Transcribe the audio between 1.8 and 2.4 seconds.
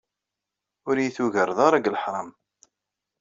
leḥram.